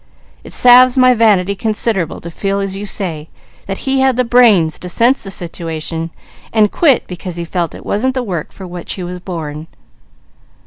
[0.43, 3.29] It salves my vanity considerable to feel, as you say,
[3.67, 6.09] that he had the brains to sense the situation,
[6.51, 9.67] and quit because he felt it wasn't the work for which he was born."